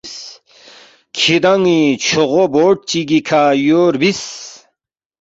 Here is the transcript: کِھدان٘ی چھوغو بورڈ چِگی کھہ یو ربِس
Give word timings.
کِھدان٘ی 1.17 1.79
چھوغو 2.03 2.43
بورڈ 2.53 2.75
چِگی 2.89 3.19
کھہ 3.27 3.41
یو 3.65 3.81
ربِس 3.93 4.21